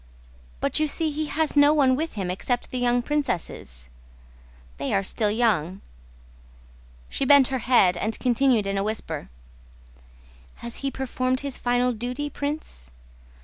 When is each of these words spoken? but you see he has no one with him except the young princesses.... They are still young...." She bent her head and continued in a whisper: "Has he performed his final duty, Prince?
but 0.59 0.79
you 0.79 0.87
see 0.87 1.11
he 1.11 1.27
has 1.27 1.55
no 1.55 1.71
one 1.75 1.95
with 1.95 2.13
him 2.13 2.31
except 2.31 2.71
the 2.71 2.79
young 2.79 3.03
princesses.... 3.03 3.87
They 4.79 4.95
are 4.95 5.03
still 5.03 5.29
young...." 5.29 5.81
She 7.07 7.23
bent 7.23 7.49
her 7.49 7.59
head 7.59 7.95
and 7.97 8.17
continued 8.17 8.65
in 8.65 8.79
a 8.79 8.83
whisper: 8.83 9.29
"Has 10.55 10.77
he 10.77 10.89
performed 10.89 11.41
his 11.41 11.59
final 11.59 11.93
duty, 11.93 12.31
Prince? 12.31 12.89